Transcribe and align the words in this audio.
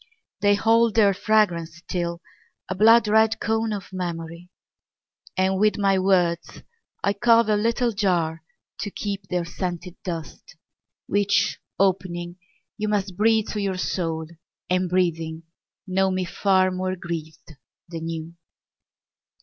They 0.39 0.55
hold 0.55 0.95
their 0.95 1.13
fragrance 1.13 1.75
still, 1.77 2.21
a 2.67 2.73
blood 2.73 3.07
red 3.07 3.39
cone 3.39 3.71
Of 3.71 3.93
memory. 3.93 4.49
And 5.37 5.59
with 5.59 5.77
my 5.77 5.99
words 5.99 6.63
I 7.03 7.13
carve 7.13 7.49
a 7.49 7.55
little 7.55 7.91
jar 7.91 8.41
To 8.79 8.89
keep 8.89 9.27
their 9.27 9.45
scented 9.45 9.95
dust, 10.03 10.55
Which, 11.05 11.59
opening, 11.77 12.37
you 12.79 12.87
must 12.87 13.15
Breathe 13.15 13.49
to 13.49 13.61
your 13.61 13.77
soul, 13.77 14.25
and, 14.71 14.89
breathing, 14.89 15.43
know 15.85 16.09
me 16.09 16.25
far 16.25 16.71
More 16.71 16.95
grieved 16.95 17.53
than 17.87 18.09
you. 18.09 18.33